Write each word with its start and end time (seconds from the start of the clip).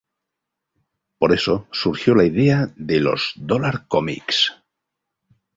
Por 1.19 1.31
eso 1.31 1.67
surgió 1.71 2.15
la 2.15 2.23
idea 2.25 2.73
de 2.75 2.99
los 3.01 3.33
"Dollar 3.35 3.85
Comics". 3.87 4.51